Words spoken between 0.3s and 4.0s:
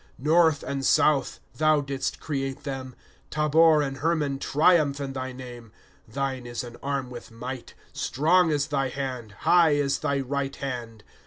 ^2 North and South, thou didst create them; Tabor and